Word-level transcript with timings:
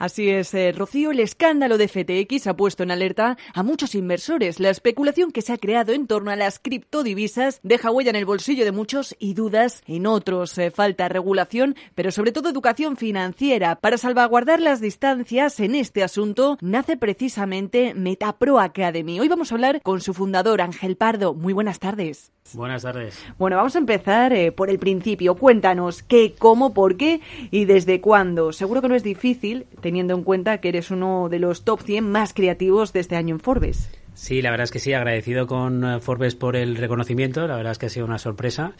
Así 0.00 0.30
es, 0.30 0.54
eh, 0.54 0.72
Rocío, 0.72 1.10
el 1.10 1.20
escándalo 1.20 1.76
de 1.76 1.86
FTX 1.86 2.46
ha 2.46 2.56
puesto 2.56 2.82
en 2.82 2.90
alerta 2.90 3.36
a 3.52 3.62
muchos 3.62 3.94
inversores. 3.94 4.58
La 4.58 4.70
especulación 4.70 5.30
que 5.30 5.42
se 5.42 5.52
ha 5.52 5.58
creado 5.58 5.92
en 5.92 6.06
torno 6.06 6.30
a 6.30 6.36
las 6.36 6.58
criptodivisas 6.58 7.60
deja 7.62 7.90
huella 7.90 8.08
en 8.08 8.16
el 8.16 8.24
bolsillo 8.24 8.64
de 8.64 8.72
muchos 8.72 9.14
y 9.18 9.34
dudas 9.34 9.82
en 9.86 10.06
otros. 10.06 10.56
Eh, 10.56 10.70
falta 10.70 11.10
regulación, 11.10 11.76
pero 11.94 12.12
sobre 12.12 12.32
todo 12.32 12.48
educación 12.48 12.96
financiera. 12.96 13.76
Para 13.76 13.98
salvaguardar 13.98 14.62
las 14.62 14.80
distancias 14.80 15.60
en 15.60 15.74
este 15.74 16.02
asunto, 16.02 16.56
nace 16.62 16.96
precisamente 16.96 17.92
MetaPro 17.92 18.58
Academy. 18.58 19.20
Hoy 19.20 19.28
vamos 19.28 19.52
a 19.52 19.56
hablar 19.56 19.82
con 19.82 20.00
su 20.00 20.14
fundador, 20.14 20.62
Ángel 20.62 20.96
Pardo. 20.96 21.34
Muy 21.34 21.52
buenas 21.52 21.78
tardes. 21.78 22.32
Buenas 22.54 22.82
tardes. 22.82 23.16
Bueno, 23.38 23.56
vamos 23.56 23.76
a 23.76 23.78
empezar 23.78 24.32
eh, 24.32 24.50
por 24.50 24.70
el 24.70 24.78
principio. 24.78 25.36
Cuéntanos 25.36 26.02
qué, 26.02 26.34
cómo, 26.36 26.74
por 26.74 26.96
qué 26.96 27.20
y 27.50 27.64
desde 27.64 28.00
cuándo. 28.00 28.52
Seguro 28.52 28.82
que 28.82 28.88
no 28.88 28.96
es 28.96 29.04
difícil, 29.04 29.66
teniendo 29.90 30.14
en 30.14 30.22
cuenta 30.22 30.58
que 30.58 30.68
eres 30.68 30.92
uno 30.92 31.28
de 31.28 31.40
los 31.40 31.64
top 31.64 31.80
100 31.82 32.08
más 32.08 32.32
creativos 32.32 32.92
de 32.92 33.00
este 33.00 33.16
año 33.16 33.34
en 33.34 33.40
Forbes. 33.40 33.90
Sí, 34.14 34.40
la 34.40 34.52
verdad 34.52 34.62
es 34.62 34.70
que 34.70 34.78
sí, 34.78 34.92
agradecido 34.92 35.48
con 35.48 35.82
eh, 35.82 35.98
Forbes 35.98 36.36
por 36.36 36.54
el 36.54 36.76
reconocimiento, 36.76 37.44
la 37.48 37.56
verdad 37.56 37.72
es 37.72 37.78
que 37.78 37.86
ha 37.86 37.88
sido 37.88 38.06
una 38.06 38.20
sorpresa 38.20 38.74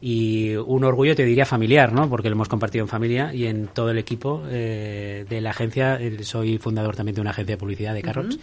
y 0.00 0.54
un 0.54 0.84
orgullo, 0.84 1.16
te 1.16 1.24
diría, 1.24 1.44
familiar, 1.44 1.92
¿no? 1.92 2.08
Porque 2.08 2.28
lo 2.28 2.34
hemos 2.34 2.48
compartido 2.48 2.84
en 2.84 2.88
familia 2.88 3.34
y 3.34 3.46
en 3.46 3.68
todo 3.68 3.90
el 3.90 3.98
equipo 3.98 4.42
eh, 4.48 5.26
de 5.28 5.40
la 5.40 5.50
agencia. 5.50 5.98
Soy 6.22 6.58
fundador 6.58 6.94
también 6.96 7.16
de 7.16 7.20
una 7.20 7.30
agencia 7.30 7.56
de 7.56 7.58
publicidad 7.58 7.94
de 7.94 8.02
Carrots 8.02 8.38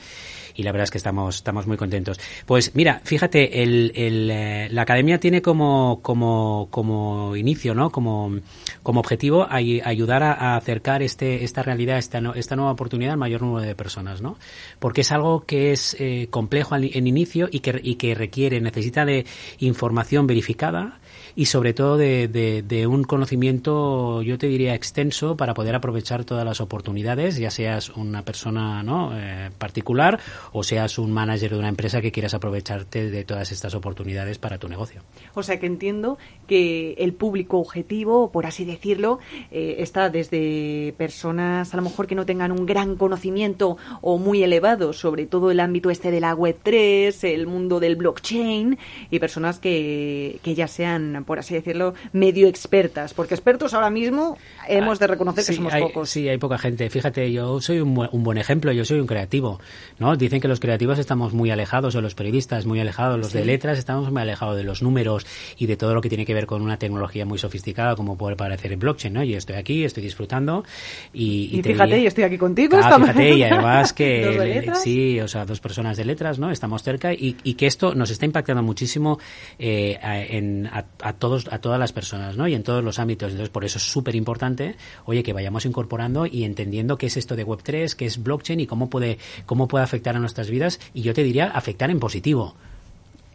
y 0.55 0.63
la 0.63 0.71
verdad 0.71 0.85
es 0.85 0.91
que 0.91 0.97
estamos, 0.97 1.35
estamos 1.35 1.67
muy 1.67 1.77
contentos. 1.77 2.19
Pues 2.45 2.73
mira, 2.75 3.01
fíjate, 3.03 3.61
el, 3.61 3.91
el, 3.95 4.29
eh, 4.31 4.67
la 4.71 4.83
academia 4.83 5.19
tiene 5.19 5.41
como, 5.41 5.99
como, 6.01 6.69
como 6.71 7.35
inicio, 7.35 7.75
¿no? 7.75 7.89
Como, 7.89 8.39
como 8.81 9.01
objetivo 9.01 9.47
ayudar 9.49 10.23
a, 10.23 10.55
acercar 10.55 11.03
este, 11.03 11.43
esta 11.43 11.61
realidad, 11.61 11.97
esta, 11.97 12.21
esta 12.35 12.55
nueva 12.55 12.71
oportunidad 12.71 13.13
al 13.13 13.17
mayor 13.17 13.41
número 13.41 13.65
de 13.65 13.75
personas, 13.75 14.21
¿no? 14.21 14.37
Porque 14.79 15.01
es 15.01 15.11
algo 15.11 15.45
que 15.45 15.71
es 15.71 15.95
eh, 15.99 16.27
complejo 16.29 16.75
en 16.75 17.07
inicio 17.07 17.49
y 17.51 17.59
que, 17.59 17.79
y 17.83 17.95
que 17.95 18.15
requiere, 18.15 18.61
necesita 18.61 19.05
de 19.05 19.25
información 19.59 20.25
verificada, 20.27 20.99
y 21.35 21.45
sobre 21.45 21.73
todo 21.73 21.97
de, 21.97 22.27
de, 22.65 22.87
un 22.87 23.03
conocimiento, 23.03 24.21
yo 24.21 24.37
te 24.37 24.47
diría, 24.47 24.73
extenso 24.73 25.35
para 25.35 25.53
poder 25.53 25.75
aprovechar 25.75 26.23
todas 26.23 26.45
las 26.45 26.61
oportunidades, 26.61 27.37
ya 27.37 27.51
seas 27.51 27.89
una 27.89 28.23
persona 28.23 28.83
¿no? 28.83 29.11
Eh, 29.13 29.49
particular 29.57 30.19
o 30.53 30.63
seas 30.63 30.97
un 30.97 31.11
manager 31.11 31.51
de 31.51 31.59
una 31.59 31.67
empresa 31.67 32.01
que 32.01 32.11
quieras 32.11 32.33
aprovecharte 32.33 33.09
de 33.09 33.23
todas 33.25 33.51
estas 33.51 33.75
oportunidades 33.75 34.37
para 34.37 34.57
tu 34.57 34.69
negocio. 34.69 35.01
O 35.33 35.43
sea 35.43 35.59
que 35.59 35.65
entiendo 35.65 36.17
que 36.47 36.93
el 36.93 37.13
público 37.13 37.59
objetivo, 37.59 38.31
por 38.31 38.45
así 38.45 38.63
decirlo, 38.63 39.19
eh, 39.51 39.77
está 39.79 40.09
desde 40.09 40.93
personas 40.97 41.73
a 41.73 41.77
lo 41.77 41.83
mejor 41.83 42.07
que 42.07 42.15
no 42.15 42.25
tengan 42.25 42.51
un 42.51 42.65
gran 42.65 42.95
conocimiento 42.95 43.77
o 44.01 44.17
muy 44.17 44.43
elevado 44.43 44.93
sobre 44.93 45.25
todo 45.25 45.51
el 45.51 45.59
ámbito 45.59 45.89
este 45.89 46.11
de 46.11 46.21
la 46.21 46.33
web 46.33 46.57
3, 46.63 47.23
el 47.25 47.47
mundo 47.47 47.81
del 47.81 47.97
blockchain 47.97 48.77
y 49.11 49.19
personas 49.19 49.59
que, 49.59 50.39
que 50.41 50.55
ya 50.55 50.67
sean 50.67 51.24
por 51.25 51.39
así 51.39 51.53
decirlo, 51.53 51.93
medio 52.13 52.47
expertas, 52.47 53.13
porque 53.13 53.33
expertos 53.33 53.73
ahora 53.73 53.89
mismo 53.89 54.37
hemos 54.67 54.99
de 54.99 55.07
reconocer 55.07 55.45
que 55.45 55.53
somos 55.53 55.73
pocos. 55.73 56.09
Sí, 56.09 56.29
hay 56.29 56.37
poca 56.37 56.57
gente. 56.57 56.89
Fíjate, 56.89 57.31
yo 57.31 57.59
soy 57.61 57.79
un, 57.79 57.93
buen 57.93 58.37
ejemplo, 58.37 58.71
yo 58.71 58.85
soy 58.85 58.99
un 58.99 59.07
creativo, 59.07 59.59
¿no? 59.99 60.15
Dicen 60.15 60.39
que 60.39 60.47
los 60.47 60.59
creativos 60.59 60.99
estamos 60.99 61.33
muy 61.33 61.51
alejados, 61.51 61.95
o 61.95 62.01
los 62.01 62.15
periodistas 62.15 62.65
muy 62.65 62.79
alejados, 62.79 63.19
los 63.19 63.33
de 63.33 63.45
letras 63.45 63.77
estamos 63.77 64.11
muy 64.11 64.21
alejados 64.21 64.57
de 64.57 64.63
los 64.63 64.81
números 64.81 65.25
y 65.57 65.65
de 65.65 65.77
todo 65.77 65.93
lo 65.93 66.01
que 66.01 66.09
tiene 66.09 66.25
que 66.25 66.33
ver 66.33 66.45
con 66.45 66.61
una 66.61 66.77
tecnología 66.77 67.25
muy 67.25 67.37
sofisticada 67.37 67.95
como 67.95 68.17
puede 68.17 68.35
parecer 68.35 68.71
en 68.71 68.79
blockchain, 68.79 69.13
¿no? 69.13 69.23
Y 69.23 69.33
estoy 69.33 69.55
aquí, 69.55 69.83
estoy 69.83 70.03
disfrutando 70.03 70.63
y... 71.13 71.49
Y, 71.55 71.61
fíjate, 71.61 72.01
yo 72.01 72.07
estoy 72.07 72.23
aquí 72.23 72.37
contigo. 72.37 72.77
fíjate, 72.77 73.35
y 73.35 73.43
además 73.43 73.93
que... 73.93 74.71
sí, 74.83 75.19
o 75.19 75.27
sea, 75.27 75.45
dos 75.45 75.59
personas 75.59 75.97
de 75.97 76.05
letras, 76.05 76.39
¿no? 76.39 76.51
Estamos 76.51 76.83
cerca 76.83 77.13
y, 77.13 77.33
que 77.55 77.67
esto 77.67 77.95
nos 77.95 78.11
está 78.11 78.25
impactando 78.25 78.61
muchísimo 78.61 79.17
eh, 79.57 79.97
en, 80.01 80.67
a, 80.67 80.85
a 81.01 81.13
todos, 81.15 81.47
a 81.51 81.59
todas 81.59 81.79
las 81.79 81.91
personas, 81.91 82.37
¿no? 82.37 82.47
Y 82.47 82.53
en 82.53 82.63
todos 82.63 82.83
los 82.83 82.99
ámbitos. 82.99 83.31
Entonces, 83.31 83.49
por 83.49 83.65
eso 83.65 83.77
es 83.77 83.83
súper 83.83 84.15
importante, 84.15 84.75
oye, 85.05 85.23
que 85.23 85.33
vayamos 85.33 85.65
incorporando 85.65 86.25
y 86.25 86.43
entendiendo 86.43 86.97
qué 86.97 87.07
es 87.07 87.17
esto 87.17 87.35
de 87.35 87.45
Web3, 87.45 87.95
qué 87.95 88.05
es 88.05 88.21
blockchain 88.21 88.59
y 88.59 88.67
cómo 88.67 88.89
puede, 88.89 89.17
cómo 89.45 89.67
puede 89.67 89.83
afectar 89.83 90.15
a 90.15 90.19
nuestras 90.19 90.49
vidas. 90.49 90.79
Y 90.93 91.01
yo 91.01 91.13
te 91.13 91.23
diría, 91.23 91.47
afectar 91.47 91.89
en 91.89 91.99
positivo. 91.99 92.55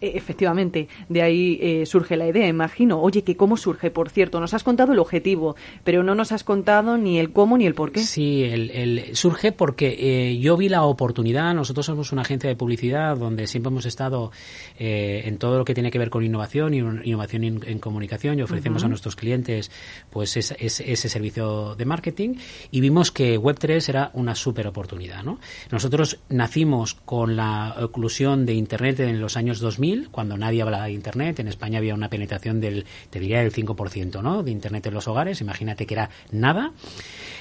E, 0.00 0.16
efectivamente, 0.16 0.88
de 1.08 1.22
ahí 1.22 1.58
eh, 1.60 1.86
surge 1.86 2.16
la 2.16 2.26
idea, 2.26 2.48
imagino. 2.48 3.00
Oye, 3.00 3.22
que 3.22 3.36
cómo 3.36 3.56
surge, 3.56 3.90
por 3.90 4.08
cierto, 4.08 4.40
nos 4.40 4.54
has 4.54 4.64
contado 4.64 4.92
el 4.92 4.98
objetivo, 4.98 5.56
pero 5.84 6.02
no 6.02 6.14
nos 6.14 6.32
has 6.32 6.42
contado 6.42 6.96
ni 6.96 7.18
el 7.18 7.32
cómo 7.32 7.58
ni 7.58 7.66
el 7.66 7.74
por 7.74 7.92
qué. 7.92 8.00
Sí, 8.00 8.42
el, 8.44 9.14
surge 9.14 9.52
porque 9.52 9.96
eh, 9.98 10.38
yo 10.38 10.56
vi 10.56 10.68
la 10.68 10.84
oportunidad. 10.84 11.54
Nosotros 11.54 11.84
somos 11.84 12.12
una 12.12 12.22
agencia 12.22 12.48
de 12.48 12.56
publicidad 12.56 13.16
donde 13.16 13.46
siempre 13.46 13.68
hemos 13.68 13.84
estado 13.84 14.32
eh, 14.78 15.22
en 15.26 15.36
todo 15.36 15.58
lo 15.58 15.64
que 15.64 15.74
tiene 15.74 15.90
que 15.90 15.98
ver 15.98 16.08
con 16.08 16.24
innovación 16.24 16.72
y 16.72 16.78
innovación 16.78 17.44
en, 17.44 17.78
comunicación 17.78 18.38
y 18.38 18.42
ofrecemos 18.42 18.84
a 18.84 18.88
nuestros 18.88 19.16
clientes 19.16 19.70
pues 20.10 20.36
ese 20.36 21.08
servicio 21.08 21.74
de 21.74 21.84
marketing 21.84 22.34
y 22.70 22.80
vimos 22.80 23.10
que 23.10 23.38
Web3 23.38 23.88
era 23.88 24.10
una 24.14 24.34
súper 24.34 24.66
oportunidad. 24.66 25.22
¿no? 25.22 25.38
Nosotros 25.70 26.18
nacimos 26.28 26.94
con 26.94 27.36
la 27.36 27.76
oclusión 27.80 28.46
de 28.46 28.54
Internet 28.54 29.00
en 29.00 29.20
los 29.20 29.36
años 29.36 29.60
2000 29.60 29.89
cuando 30.10 30.36
nadie 30.36 30.62
hablaba 30.62 30.86
de 30.86 30.92
Internet. 30.92 31.40
En 31.40 31.48
España 31.48 31.78
había 31.78 31.94
una 31.94 32.08
penetración 32.08 32.60
del, 32.60 32.86
te 33.10 33.20
diría, 33.20 33.40
del 33.40 33.52
5%, 33.52 34.22
¿no? 34.22 34.42
De 34.42 34.50
Internet 34.50 34.86
en 34.86 34.94
los 34.94 35.08
hogares. 35.08 35.40
Imagínate 35.40 35.86
que 35.86 35.94
era 35.94 36.10
nada. 36.30 36.72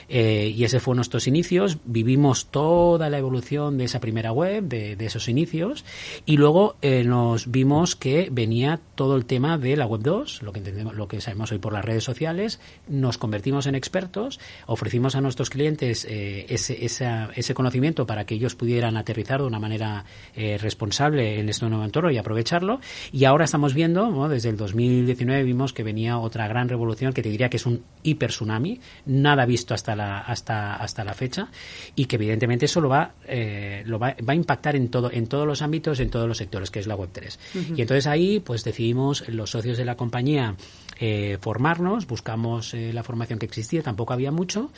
Eh, 0.09 0.53
y 0.55 0.63
ese 0.63 0.79
fue 0.79 0.95
nuestros 0.95 1.27
inicios. 1.27 1.77
Vivimos 1.85 2.47
toda 2.47 3.09
la 3.09 3.19
evolución 3.19 3.77
de 3.77 3.85
esa 3.85 3.99
primera 3.99 4.31
web, 4.31 4.63
de, 4.63 4.97
esos 5.05 5.29
inicios. 5.29 5.85
Y 6.25 6.37
luego 6.37 6.75
eh, 6.81 7.03
nos 7.03 7.49
vimos 7.51 7.95
que 7.95 8.29
venía 8.31 8.79
todo 8.95 9.15
el 9.15 9.25
tema 9.25 9.57
de 9.57 9.77
la 9.77 9.85
web 9.85 10.01
2, 10.01 10.41
lo 10.41 10.51
que 10.51 10.59
entendemos, 10.59 10.95
lo 10.95 11.07
que 11.07 11.21
sabemos 11.21 11.51
hoy 11.51 11.59
por 11.59 11.73
las 11.73 11.85
redes 11.85 12.03
sociales. 12.03 12.59
Nos 12.87 13.17
convertimos 13.17 13.67
en 13.67 13.75
expertos, 13.75 14.39
ofrecimos 14.65 15.15
a 15.15 15.21
nuestros 15.21 15.49
clientes 15.49 16.05
eh, 16.09 16.47
ese, 16.49 17.53
conocimiento 17.53 18.05
para 18.05 18.25
que 18.25 18.35
ellos 18.35 18.55
pudieran 18.55 18.97
aterrizar 18.97 19.41
de 19.41 19.47
una 19.47 19.59
manera 19.59 20.05
responsable 20.35 21.39
en 21.39 21.49
este 21.49 21.67
nuevo 21.67 21.83
entorno 21.83 22.11
y 22.11 22.17
aprovechar 22.17 22.38
aprovecharlo. 22.39 22.79
Y 23.11 23.25
ahora 23.25 23.45
estamos 23.45 23.73
viendo, 23.73 24.29
desde 24.29 24.49
el 24.49 24.57
2019 24.57 25.43
vimos 25.43 25.73
que 25.73 25.83
venía 25.83 26.17
otra 26.17 26.47
gran 26.47 26.69
revolución 26.69 27.13
que 27.13 27.21
te 27.21 27.29
diría 27.29 27.49
que 27.49 27.57
es 27.57 27.65
un 27.65 27.83
hiper 28.03 28.29
tsunami, 28.29 28.79
nada 29.05 29.45
visto 29.45 29.73
hasta 29.73 29.95
la, 29.95 30.19
hasta, 30.19 30.75
hasta 30.75 31.03
la 31.03 31.13
fecha, 31.13 31.49
y 31.95 32.05
que 32.05 32.15
evidentemente 32.15 32.65
eso 32.65 32.81
lo 32.81 32.89
va, 32.89 33.13
eh, 33.27 33.83
lo 33.85 33.99
va, 33.99 34.15
va, 34.27 34.33
a 34.33 34.35
impactar 34.35 34.75
en 34.75 34.89
todo, 34.89 35.11
en 35.11 35.27
todos 35.27 35.45
los 35.45 35.61
ámbitos, 35.61 35.99
en 35.99 36.09
todos 36.09 36.27
los 36.27 36.37
sectores, 36.37 36.71
que 36.71 36.79
es 36.79 36.87
la 36.87 36.95
web 36.95 37.09
3. 37.11 37.39
Y 37.75 37.81
entonces 37.81 38.07
ahí, 38.07 38.39
pues 38.39 38.63
decidimos 38.63 39.27
los 39.27 39.51
socios 39.51 39.77
de 39.77 39.85
la 39.85 39.95
compañía 39.95 40.55
eh, 40.99 41.37
formarnos, 41.41 42.07
buscamos 42.07 42.73
eh, 42.73 42.91
la 42.93 43.03
formación 43.03 43.39
que 43.39 43.45
existía, 43.45 43.81
tampoco 43.81 44.13
había 44.13 44.31
mucho, 44.31 44.71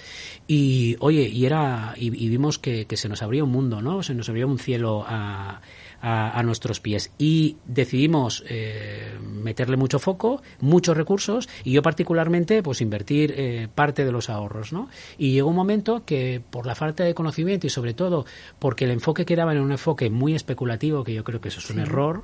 y 0.48 0.96
oye, 1.00 1.28
y 1.28 1.46
era, 1.46 1.94
y, 1.98 2.10
vimos 2.30 2.58
que, 2.60 2.86
que, 2.86 2.98
se 2.98 3.10
nos 3.10 3.22
abría 3.22 3.44
un 3.44 3.52
mundo, 3.52 3.82
¿no? 3.82 4.04
Se 4.04 4.14
nos 4.14 4.30
abría 4.30 4.46
un 4.46 4.60
cielo 4.60 5.04
a, 5.08 5.62
a, 6.02 6.42
nuestros 6.44 6.80
pies. 6.80 7.12
Y 7.18 7.58
decidimos 7.66 8.44
eh, 8.48 9.18
meterle 9.22 9.78
mucho 9.78 10.00
foco, 10.00 10.42
muchos 10.60 10.98
recursos, 10.98 11.48
y 11.64 11.72
yo 11.72 11.82
particularmente, 11.82 12.64
pues 12.64 12.82
invertir 12.82 13.34
eh, 13.38 13.68
parte 13.74 14.04
de 14.04 14.12
los 14.12 14.30
ahorros, 14.30 14.74
¿no? 14.74 14.90
Y 15.18 15.32
llegó 15.32 15.50
un 15.50 15.56
momento 15.56 16.04
que 16.06 16.42
por 16.50 16.66
la 16.66 16.76
falta 16.76 17.04
de 17.04 17.14
conocimiento 17.14 17.68
y 17.68 17.70
sobre 17.70 17.94
todo 17.94 18.26
porque 18.60 18.86
el 18.86 18.92
enfoque 18.92 19.26
que 19.26 19.36
daba 19.36 19.54
en 19.54 19.60
un 19.60 19.72
enfoque 19.72 20.10
muy 20.10 20.34
especulativo, 20.34 21.04
que 21.04 21.14
yo 21.14 21.24
creo 21.24 21.42
que 21.42 21.50
eso 21.50 21.60
es 21.60 21.70
un 21.70 21.80
error, 21.80 22.24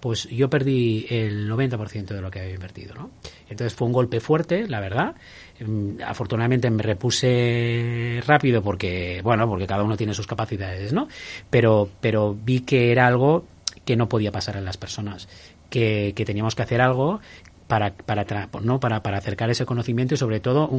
pues 0.00 0.24
yo 0.24 0.50
perdí 0.50 1.06
el 1.08 1.50
90% 1.50 2.06
de 2.06 2.20
lo 2.20 2.30
que 2.30 2.40
había 2.40 2.54
invertido, 2.54 2.94
¿no? 2.94 3.10
Entonces 3.48 3.74
fue 3.74 3.86
un 3.86 3.92
golpe 3.92 4.20
fuerte, 4.20 4.68
la 4.68 4.80
verdad. 4.80 5.14
Em, 5.58 5.96
afortunadamente 6.04 6.70
me 6.70 6.82
repuse 6.82 8.22
rápido 8.26 8.62
porque, 8.62 9.20
bueno, 9.22 9.48
porque 9.48 9.66
cada 9.66 9.82
uno 9.82 9.96
tiene 9.96 10.14
sus 10.14 10.26
capacidades, 10.26 10.92
¿no? 10.92 11.08
Pero, 11.50 11.88
pero 12.00 12.34
vi 12.34 12.60
que 12.60 12.92
era 12.92 13.06
algo 13.06 13.44
que 13.84 13.96
no 13.96 14.08
podía 14.08 14.32
pasar 14.32 14.56
en 14.56 14.64
las 14.64 14.76
personas, 14.76 15.28
que, 15.70 16.12
que, 16.14 16.24
teníamos 16.24 16.54
que 16.54 16.62
hacer 16.62 16.80
algo 16.80 17.20
para, 17.66 17.94
para, 17.94 18.48
¿no? 18.62 18.80
para, 18.80 19.02
para 19.02 19.18
acercar 19.18 19.50
ese 19.50 19.66
conocimiento 19.66 20.14
y 20.14 20.16
sobre 20.16 20.40
todo 20.40 20.70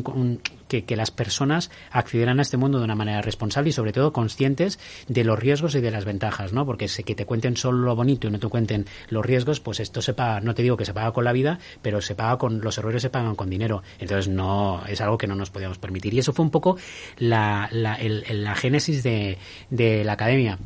que, 0.67 0.85
que, 0.85 0.95
las 0.95 1.11
personas 1.11 1.69
accedieran 1.91 2.39
a 2.39 2.41
este 2.41 2.57
mundo 2.57 2.79
de 2.79 2.85
una 2.85 2.95
manera 2.95 3.21
responsable 3.21 3.69
y 3.69 3.73
sobre 3.73 3.93
todo 3.93 4.13
conscientes 4.13 4.79
de 5.07 5.23
los 5.23 5.37
riesgos 5.37 5.75
y 5.75 5.81
de 5.81 5.91
las 5.91 6.05
ventajas, 6.05 6.53
¿no? 6.53 6.65
Porque 6.65 6.87
que 7.03 7.15
te 7.15 7.25
cuenten 7.25 7.57
solo 7.57 7.79
lo 7.79 7.95
bonito 7.95 8.27
y 8.27 8.31
no 8.31 8.39
te 8.39 8.47
cuenten 8.47 8.85
los 9.09 9.25
riesgos, 9.25 9.59
pues 9.59 9.79
esto 9.79 10.01
se 10.01 10.13
paga, 10.13 10.41
no 10.41 10.55
te 10.55 10.63
digo 10.63 10.77
que 10.77 10.85
se 10.85 10.93
paga 10.93 11.11
con 11.11 11.23
la 11.23 11.31
vida, 11.31 11.59
pero 11.81 12.01
se 12.01 12.15
paga 12.15 12.37
con, 12.37 12.61
los 12.61 12.77
errores 12.77 13.01
se 13.01 13.09
pagan 13.09 13.35
con 13.35 13.49
dinero. 13.49 13.83
Entonces 13.99 14.27
no, 14.27 14.83
es 14.87 15.01
algo 15.01 15.17
que 15.17 15.27
no 15.27 15.35
nos 15.35 15.49
podíamos 15.49 15.77
permitir. 15.77 16.13
Y 16.13 16.19
eso 16.19 16.33
fue 16.33 16.43
un 16.43 16.51
poco 16.51 16.77
la, 17.17 17.69
la, 17.71 17.95
el, 17.95 18.25
la 18.43 18.55
génesis 18.55 19.03
de, 19.03 19.37
de 19.69 20.03
la 20.03 20.13
academia 20.13 20.57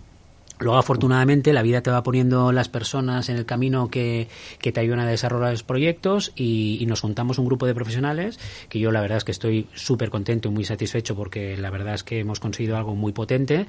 Luego, 0.62 0.78
afortunadamente, 0.78 1.54
la 1.54 1.64
vida 1.64 1.82
te 1.82 1.92
va 1.92 2.04
poniendo 2.04 2.52
las 2.52 2.70
personas 2.70 3.30
en 3.30 3.38
el 3.38 3.46
camino 3.46 3.90
que, 3.90 4.28
que 4.60 4.72
te 4.72 4.80
ayudan 4.80 5.00
a 5.00 5.06
desarrollar 5.06 5.52
los 5.52 5.64
proyectos 5.64 6.32
y, 6.36 6.78
y, 6.80 6.86
nos 6.86 7.02
juntamos 7.02 7.40
un 7.40 7.46
grupo 7.46 7.66
de 7.66 7.74
profesionales 7.74 8.40
que 8.70 8.80
yo 8.80 8.92
la 8.92 9.02
verdad 9.02 9.18
es 9.18 9.24
que 9.24 9.32
estoy 9.32 9.68
súper 9.74 10.10
contento 10.10 10.50
y 10.50 10.52
muy 10.52 10.64
satisfecho 10.64 11.16
porque 11.16 11.58
la 11.58 11.70
verdad 11.70 11.96
es 11.96 12.04
que 12.04 12.20
hemos 12.20 12.40
conseguido 12.40 12.78
algo 12.78 12.96
muy 12.96 13.12
potente 13.12 13.66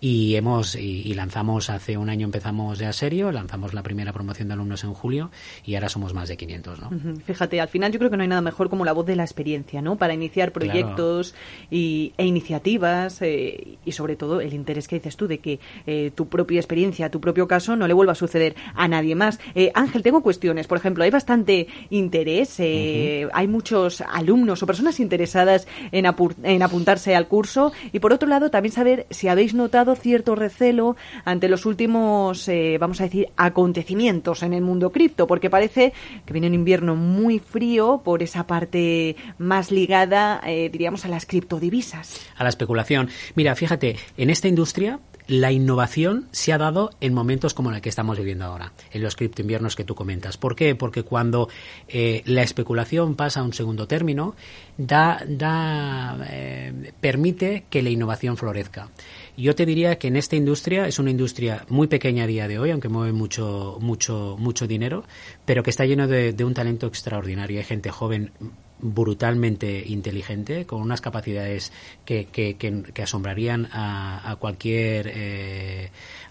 y 0.00 0.34
hemos 0.34 0.74
y, 0.74 1.02
y, 1.02 1.14
lanzamos 1.14 1.70
hace 1.70 1.96
un 1.96 2.10
año 2.10 2.24
empezamos 2.24 2.78
ya 2.78 2.92
serio, 2.92 3.32
lanzamos 3.32 3.74
la 3.74 3.82
primera 3.82 4.12
promoción 4.12 4.48
de 4.48 4.54
alumnos 4.54 4.84
en 4.84 4.92
julio 4.94 5.30
y 5.64 5.74
ahora 5.76 5.88
somos 5.88 6.14
más 6.14 6.28
de 6.28 6.36
500, 6.36 6.80
¿no? 6.80 6.90
Fíjate, 7.24 7.60
al 7.60 7.68
final 7.68 7.92
yo 7.92 7.98
creo 7.98 8.10
que 8.10 8.16
no 8.16 8.22
hay 8.22 8.28
nada 8.28 8.40
mejor 8.40 8.68
como 8.68 8.84
la 8.84 8.92
voz 8.92 9.06
de 9.06 9.16
la 9.16 9.24
experiencia, 9.24 9.80
¿no? 9.80 9.96
Para 9.96 10.14
iniciar 10.14 10.52
proyectos 10.52 11.32
claro. 11.32 11.66
y, 11.70 12.12
e 12.16 12.26
iniciativas 12.26 13.22
eh, 13.22 13.78
y 13.84 13.92
sobre 13.92 14.16
todo 14.16 14.40
el 14.40 14.52
interés 14.52 14.88
que 14.88 14.96
dices 14.96 15.16
tú 15.16 15.26
de 15.26 15.38
que 15.38 15.60
eh, 15.86 16.10
tu 16.14 16.28
propia 16.34 16.58
experiencia, 16.58 17.10
tu 17.10 17.20
propio 17.20 17.46
caso, 17.46 17.76
no 17.76 17.86
le 17.86 17.94
vuelva 17.94 18.12
a 18.12 18.16
suceder 18.16 18.56
a 18.74 18.88
nadie 18.88 19.14
más. 19.14 19.38
Eh, 19.54 19.70
Ángel, 19.72 20.02
tengo 20.02 20.20
cuestiones. 20.20 20.66
Por 20.66 20.78
ejemplo, 20.78 21.04
hay 21.04 21.10
bastante 21.10 21.68
interés, 21.90 22.58
eh, 22.58 23.22
uh 23.24 23.28
-huh. 23.28 23.30
hay 23.34 23.46
muchos 23.46 24.00
alumnos 24.00 24.60
o 24.60 24.66
personas 24.66 24.98
interesadas 24.98 25.68
en, 25.92 26.06
en, 26.42 26.62
apuntarse 26.62 27.14
al 27.14 27.28
curso. 27.28 27.72
Y 27.92 28.00
por 28.00 28.12
otro 28.12 28.28
lado, 28.28 28.50
también 28.50 28.72
saber 28.72 29.06
si 29.10 29.28
habéis 29.28 29.54
notado 29.54 29.94
cierto 29.94 30.34
recelo 30.34 30.96
ante 31.24 31.48
los 31.48 31.66
últimos, 31.66 32.48
eh, 32.48 32.78
vamos 32.80 33.00
a 33.00 33.04
decir, 33.04 33.28
acontecimientos 33.36 34.42
en 34.42 34.54
el 34.54 34.62
mundo 34.62 34.90
cripto, 34.90 35.28
porque 35.28 35.50
parece 35.50 35.92
que 36.26 36.32
viene 36.32 36.48
un 36.48 36.54
invierno 36.54 36.96
muy 36.96 37.38
frío 37.38 38.02
por 38.04 38.24
esa 38.24 38.42
parte 38.48 39.14
más 39.38 39.70
ligada, 39.70 40.40
eh, 40.44 40.68
diríamos, 40.68 41.04
a 41.04 41.08
las 41.08 41.26
criptodivisas. 41.26 42.26
A 42.36 42.42
la 42.42 42.48
especulación. 42.48 43.08
Mira, 43.36 43.54
fíjate, 43.54 43.96
en 44.16 44.30
esta 44.30 44.48
industria 44.48 44.98
la 45.26 45.52
innovación 45.52 46.28
se 46.32 46.52
ha 46.52 46.58
dado 46.58 46.90
en 47.00 47.14
momentos 47.14 47.54
como 47.54 47.70
el 47.70 47.80
que 47.80 47.88
estamos 47.88 48.18
viviendo 48.18 48.44
ahora, 48.44 48.72
en 48.92 49.02
los 49.02 49.16
criptoinviernos 49.16 49.76
que 49.76 49.84
tú 49.84 49.94
comentas. 49.94 50.36
¿Por 50.36 50.54
qué? 50.54 50.74
Porque 50.74 51.02
cuando 51.02 51.48
eh, 51.88 52.22
la 52.26 52.42
especulación 52.42 53.14
pasa 53.14 53.40
a 53.40 53.42
un 53.42 53.52
segundo 53.52 53.86
término, 53.86 54.34
da, 54.76 55.22
da, 55.26 56.18
eh, 56.28 56.92
permite 57.00 57.64
que 57.70 57.82
la 57.82 57.90
innovación 57.90 58.36
florezca. 58.36 58.88
Yo 59.36 59.54
te 59.56 59.66
diría 59.66 59.98
que 59.98 60.08
en 60.08 60.16
esta 60.16 60.36
industria 60.36 60.86
es 60.86 61.00
una 61.00 61.10
industria 61.10 61.64
muy 61.68 61.88
pequeña 61.88 62.24
a 62.24 62.26
día 62.28 62.46
de 62.46 62.58
hoy, 62.58 62.70
aunque 62.70 62.88
mueve 62.88 63.12
mucho, 63.12 63.78
mucho, 63.80 64.36
mucho 64.38 64.68
dinero, 64.68 65.04
pero 65.44 65.64
que 65.64 65.70
está 65.70 65.84
lleno 65.84 66.06
de, 66.06 66.44
un 66.44 66.54
talento 66.54 66.86
extraordinario. 66.86 67.58
Hay 67.58 67.64
gente 67.64 67.90
joven 67.90 68.30
brutalmente 68.78 69.82
inteligente, 69.86 70.66
con 70.66 70.80
unas 70.80 71.00
capacidades 71.00 71.72
que, 72.04 72.26
que, 72.26 72.56
que, 72.56 72.82
que 72.82 73.02
asombrarían 73.02 73.68
a, 73.72 74.30
a 74.30 74.36
cualquier 74.36 75.10
eh, 75.12 75.83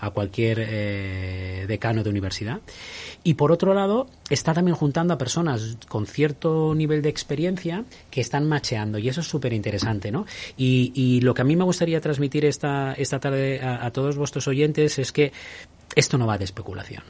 a 0.05 0.09
cualquier 0.11 0.59
eh, 0.59 1.65
decano 1.67 2.03
de 2.03 2.09
universidad. 2.09 2.61
Y 3.23 3.35
por 3.35 3.51
otro 3.51 3.73
lado, 3.73 4.07
está 4.29 4.53
también 4.53 4.75
juntando 4.75 5.13
a 5.13 5.17
personas 5.17 5.77
con 5.88 6.05
cierto 6.05 6.73
nivel 6.75 7.01
de 7.01 7.09
experiencia 7.09 7.85
que 8.11 8.21
están 8.21 8.47
macheando, 8.47 9.00
y 9.00 9.07
eso 9.07 9.21
es 9.21 9.27
súper 9.27 9.53
interesante, 9.53 10.11
¿no? 10.11 10.25
Y, 10.57 10.91
y, 10.94 11.21
lo 11.21 11.33
que 11.33 11.41
a 11.41 11.45
mí 11.45 11.55
me 11.55 11.63
gustaría 11.63 12.01
transmitir 12.01 12.45
esta, 12.45 12.94
esta 12.94 13.19
tarde 13.19 13.61
a, 13.61 13.85
a 13.85 13.91
todos 13.91 14.17
vuestros 14.17 14.47
oyentes 14.47 15.00
es 15.00 15.11
que 15.11 15.31
esto 15.95 16.17
no 16.17 16.27
va 16.27 16.38
de 16.38 16.45
especulación 16.45 17.03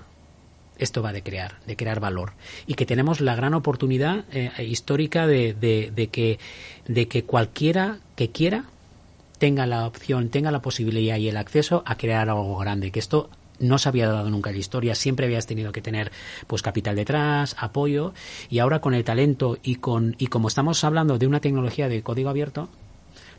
esto 0.77 1.01
va 1.01 1.13
de 1.13 1.23
crear, 1.23 1.59
de 1.65 1.75
crear 1.75 1.99
valor. 1.99 2.33
Y 2.67 2.73
que 2.73 2.85
tenemos 2.85 3.21
la 3.21 3.35
gran 3.35 3.53
oportunidad 3.53 4.25
eh, 4.31 4.51
histórica 4.63 5.27
de, 5.27 5.53
de, 5.53 5.91
de, 5.95 6.07
que, 6.07 6.39
de 6.87 7.07
que 7.07 7.23
cualquiera 7.23 7.99
que 8.15 8.31
quiera 8.31 8.65
tenga 9.43 9.65
la 9.65 9.85
opción, 9.85 10.29
tenga 10.29 10.51
la 10.51 10.61
posibilidad 10.61 11.17
y 11.17 11.27
el 11.27 11.35
acceso 11.35 11.83
a 11.85 11.97
crear 11.97 12.29
algo 12.29 12.57
grande. 12.59 12.91
Que 12.91 12.99
esto 12.99 13.29
no 13.59 13.77
se 13.77 13.89
había 13.89 14.07
dado 14.07 14.29
nunca 14.29 14.51
en 14.51 14.55
la 14.55 14.61
historia, 14.61 14.95
siempre 14.95 15.25
habías 15.25 15.47
tenido 15.47 15.73
que 15.73 15.81
tener 15.81 16.13
pues 16.47 16.61
capital 16.61 16.95
detrás, 16.95 17.53
apoyo, 17.59 18.13
y 18.49 18.59
ahora 18.59 18.79
con 18.79 18.93
el 18.93 19.03
talento 19.03 19.57
y 19.61 19.75
con 19.75 20.15
y 20.17 20.27
como 20.27 20.47
estamos 20.47 20.81
hablando 20.85 21.17
de 21.17 21.27
una 21.27 21.41
tecnología 21.41 21.89
de 21.89 22.01
código 22.03 22.29
abierto, 22.29 22.69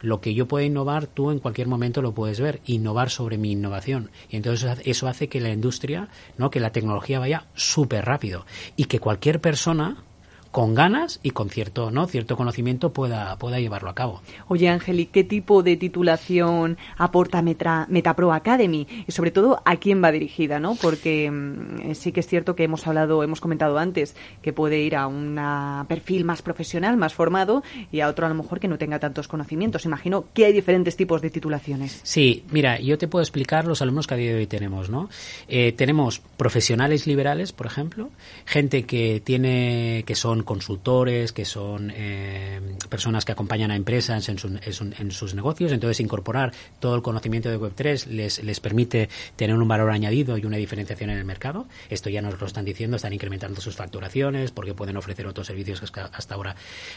lo 0.02 0.20
que 0.20 0.34
yo 0.34 0.46
pueda 0.46 0.66
innovar, 0.66 1.06
tú 1.06 1.30
en 1.30 1.38
cualquier 1.38 1.68
momento 1.68 2.02
lo 2.02 2.12
puedes 2.12 2.38
ver, 2.38 2.60
innovar 2.66 3.08
sobre 3.08 3.38
mi 3.38 3.52
innovación. 3.52 4.10
Y 4.28 4.36
entonces 4.36 4.76
eso 4.84 5.08
hace 5.08 5.30
que 5.30 5.40
la 5.40 5.54
industria, 5.54 6.10
¿no? 6.36 6.50
que 6.50 6.60
la 6.60 6.72
tecnología 6.72 7.18
vaya 7.18 7.46
súper 7.54 8.04
rápido 8.04 8.44
y 8.76 8.84
que 8.84 9.00
cualquier 9.00 9.40
persona 9.40 10.04
con 10.54 10.72
ganas 10.72 11.18
y 11.24 11.30
con 11.30 11.50
cierto 11.50 11.90
no 11.90 12.06
cierto 12.06 12.36
conocimiento 12.36 12.92
pueda 12.92 13.36
pueda 13.38 13.58
llevarlo 13.58 13.90
a 13.90 13.94
cabo. 13.96 14.22
Oye, 14.46 14.68
Ángel, 14.68 15.08
qué 15.08 15.24
tipo 15.24 15.64
de 15.64 15.76
titulación 15.76 16.78
aporta 16.96 17.42
Meta, 17.42 17.86
MetaPro 17.90 18.32
Academy? 18.32 18.86
Y 19.08 19.10
sobre 19.10 19.32
todo, 19.32 19.60
¿a 19.64 19.74
quién 19.78 20.00
va 20.00 20.12
dirigida? 20.12 20.60
¿no? 20.60 20.76
Porque 20.76 21.28
mmm, 21.28 21.94
sí 21.94 22.12
que 22.12 22.20
es 22.20 22.28
cierto 22.28 22.54
que 22.54 22.62
hemos 22.62 22.86
hablado, 22.86 23.24
hemos 23.24 23.40
comentado 23.40 23.78
antes, 23.78 24.14
que 24.42 24.52
puede 24.52 24.78
ir 24.78 24.94
a 24.94 25.08
un 25.08 25.40
perfil 25.88 26.24
más 26.24 26.40
profesional, 26.40 26.96
más 26.96 27.14
formado, 27.14 27.64
y 27.90 27.98
a 27.98 28.08
otro 28.08 28.26
a 28.26 28.28
lo 28.28 28.36
mejor 28.36 28.60
que 28.60 28.68
no 28.68 28.78
tenga 28.78 29.00
tantos 29.00 29.26
conocimientos. 29.26 29.84
Imagino 29.86 30.26
que 30.34 30.44
hay 30.44 30.52
diferentes 30.52 30.96
tipos 30.96 31.20
de 31.20 31.30
titulaciones. 31.30 31.98
Sí, 32.04 32.44
mira, 32.52 32.78
yo 32.78 32.96
te 32.96 33.08
puedo 33.08 33.24
explicar 33.24 33.66
los 33.66 33.82
alumnos 33.82 34.06
que 34.06 34.14
a 34.14 34.16
día 34.16 34.30
de 34.30 34.38
hoy 34.38 34.46
tenemos, 34.46 34.88
¿no? 34.88 35.08
Eh, 35.48 35.72
tenemos 35.72 36.20
profesionales 36.36 37.08
liberales, 37.08 37.52
por 37.52 37.66
ejemplo, 37.66 38.10
gente 38.44 38.84
que 38.84 39.20
tiene, 39.24 40.04
que 40.06 40.14
son 40.14 40.44
consultores, 40.44 41.32
que 41.32 41.44
son 41.44 41.93
eh, 41.94 42.61
personas 42.88 43.25
que 43.25 43.32
acompañan 43.32 43.70
a 43.70 43.76
empresas 43.76 44.29
en, 44.29 44.38
su, 44.38 44.49
en, 44.49 44.94
en, 44.99 45.11
sus 45.11 45.35
negocios. 45.35 45.73
Entonces, 45.73 46.00
incorporar 46.00 46.52
todo 46.81 46.94
el 46.94 47.02
conocimiento 47.02 47.49
de 47.49 47.58
Web3 47.58 48.06
les, 48.06 48.43
les 48.43 48.61
permite 48.61 49.08
tener 49.37 49.56
un 49.56 49.67
valor 49.69 49.91
añadido 49.91 50.38
y 50.38 50.44
una 50.44 50.56
diferenciación 50.56 51.11
en 51.11 51.19
el 51.19 51.25
mercado. 51.25 51.67
Esto 51.91 52.11
ya 52.11 52.23
nos 52.23 52.41
lo 52.41 52.46
están 52.46 52.64
diciendo, 52.64 52.96
están 52.96 53.12
incrementando 53.12 53.61
sus 53.61 53.76
facturaciones 53.76 54.50
porque 54.50 54.75
pueden 54.75 54.96
ofrecer 54.96 55.26
otros 55.26 55.46
servicios 55.46 55.91
que 55.91 56.00
hasta 56.00 56.35
ahora 56.35 56.56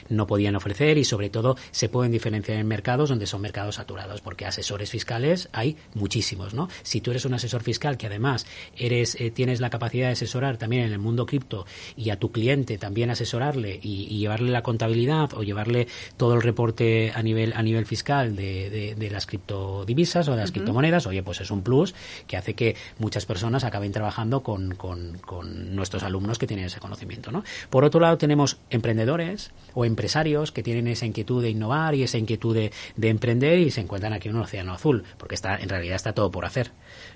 no 0.10 0.28
podían 0.28 0.56
ofrecer 0.56 0.98
y, 0.98 1.04
sobre 1.04 1.30
todo, 1.30 1.58
se 1.72 1.90
pueden 1.90 2.12
diferenciar 2.12 2.58
en 2.58 2.68
mercados 2.68 3.10
donde 3.10 3.28
son 3.28 3.42
mercados 3.42 3.76
saturados, 3.76 4.22
porque 4.22 4.46
asesores 4.46 4.90
fiscales 4.90 5.50
hay 5.54 5.78
muchísimos, 5.94 6.54
¿no? 6.54 6.70
Si 6.84 7.02
tú 7.02 7.12
eres 7.12 7.26
un 7.26 7.34
asesor 7.34 7.64
fiscal 7.64 7.98
que 7.98 8.08
además 8.08 8.46
eres, 8.76 9.16
eh, 9.20 9.32
tienes 9.32 9.60
la 9.60 9.70
capacidad 9.70 10.08
de 10.08 10.14
asesorar 10.14 10.58
también 10.58 10.84
en 10.84 10.92
el 10.92 11.00
mundo 11.00 11.26
cripto 11.26 11.66
y 11.96 12.10
a 12.10 12.20
tu 12.20 12.32
cliente 12.32 12.78
también 12.78 13.10
asesorar 13.10 13.37
asesorarle 13.38 13.80
y, 13.82 14.08
y, 14.10 14.20
llevarle 14.20 14.52
la 14.52 14.62
contabilidad 14.62 15.34
o 15.34 15.44
llevarle 15.44 15.88
todo 16.18 16.36
el 16.36 16.42
reporte 16.42 17.12
a 17.14 17.22
nivel 17.22 17.54
a 17.54 17.62
nivel 17.62 17.86
fiscal 17.86 18.36
de, 18.36 18.70
de, 18.70 18.96
de 18.96 19.10
las 19.10 19.26
criptodivisas 19.26 20.28
o 20.28 20.32
de 20.32 20.38
las 20.38 20.50
uh 20.50 20.52
-huh. 20.52 20.54
criptomonedas, 20.54 21.08
oye, 21.08 21.24
pues 21.24 21.42
es 21.42 21.52
un 21.52 21.62
plus 21.62 21.94
que 22.28 22.38
hace 22.38 22.54
que 22.54 22.76
muchas 23.00 23.26
personas 23.26 23.64
acaben 23.64 23.92
trabajando 23.92 24.42
con, 24.42 24.76
con, 24.76 25.18
con 25.20 25.76
nuestros 25.76 26.04
alumnos 26.04 26.38
que 26.38 26.48
tienen 26.48 26.66
ese 26.66 26.80
conocimiento. 26.80 27.32
¿no? 27.32 27.44
Por 27.70 27.84
otro 27.84 28.00
lado, 28.00 28.18
tenemos 28.18 28.58
emprendedores 28.70 29.52
o 29.74 29.86
empresarios 29.86 30.52
que 30.52 30.64
tienen 30.64 30.88
esa 30.88 31.06
inquietud 31.06 31.42
de 31.42 31.50
innovar 31.50 31.96
y 31.96 32.04
esa 32.04 32.18
inquietud 32.18 32.56
de, 32.56 32.72
de 32.96 33.10
emprender 33.10 33.60
y 33.60 33.72
se 33.72 33.82
encuentran 33.82 34.14
aquí 34.14 34.30
en 34.30 34.36
un 34.36 34.42
océano 34.42 34.74
azul, 34.74 35.04
porque 35.18 35.36
está 35.36 35.58
en 35.58 35.70
realidad 35.70 35.96
está 35.96 36.14
todo 36.14 36.32
por 36.32 36.46
hacer. 36.46 36.72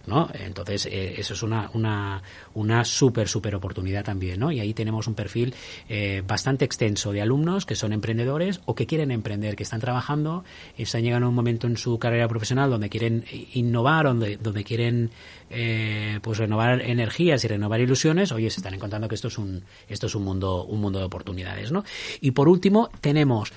¿no? 0.07 0.29
Entonces, 0.33 0.85
eh, 0.85 1.15
eso 1.17 1.33
es 1.33 1.43
una, 1.43 1.69
una, 1.73 2.21
una 2.53 2.83
súper, 2.85 3.27
súper 3.27 3.55
oportunidad 3.55 4.03
también, 4.03 4.39
¿no? 4.39 4.51
Y 4.51 4.59
ahí 4.59 4.73
tenemos 4.73 5.07
un 5.07 5.13
perfil 5.13 5.53
eh, 5.89 6.10
bastante 6.27 6.65
extenso 6.65 7.11
de 7.11 7.21
alumnos 7.21 7.65
que 7.65 7.75
son 7.75 7.93
emprendedores 7.93 8.59
o 8.65 8.75
que 8.75 8.85
quieren 8.85 9.11
emprender, 9.11 9.55
que 9.55 9.63
están 9.63 9.79
trabajando, 9.79 10.43
están 10.77 11.03
llegando 11.03 11.27
a 11.27 11.29
un 11.29 11.35
momento 11.35 11.67
en 11.67 11.77
su 11.77 11.97
carrera 11.97 12.27
profesional 12.27 12.69
donde 12.69 12.89
quieren 12.89 13.23
innovar, 13.53 14.05
donde, 14.05 14.37
donde 14.37 14.63
quieren 14.63 15.11
eh, 15.49 16.19
pues 16.21 16.37
renovar 16.37 16.81
energías 16.81 17.43
y 17.43 17.47
renovar 17.47 17.79
ilusiones, 17.79 18.31
oye, 18.31 18.49
se 18.49 18.59
están 18.59 18.73
encontrando 18.73 19.07
que 19.07 19.15
esto 19.15 19.29
es 19.29 19.37
un, 19.37 19.63
esto 19.87 20.07
es 20.07 20.15
un 20.15 20.23
mundo, 20.23 20.65
un 20.65 20.81
mundo 20.81 20.99
de 20.99 21.05
oportunidades, 21.05 21.71
¿no? 21.71 21.83
Y 22.19 22.31
por 22.31 22.49
último, 22.49 22.89
tenemos 23.01 23.53